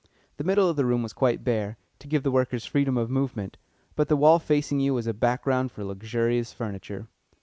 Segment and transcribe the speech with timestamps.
[0.37, 3.57] The middle of the room was quite bare, to give the workers freedom of movement,
[3.95, 7.05] but the wall facing you was a background for luxurious furniture.